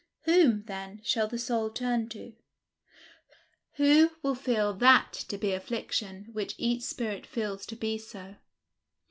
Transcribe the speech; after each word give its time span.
Whom, 0.23 0.63
then, 0.63 0.99
shall 1.03 1.27
the 1.27 1.37
soul 1.37 1.69
turn 1.69 2.09
to? 2.09 2.33
Who 3.73 4.09
will 4.23 4.33
feel 4.33 4.73
that 4.73 5.13
to 5.29 5.37
be 5.37 5.51
affliction 5.53 6.29
which 6.33 6.55
each 6.57 6.81
spirit 6.81 7.27
feels 7.27 7.67
to 7.67 7.75
be 7.75 7.99
so? 7.99 8.37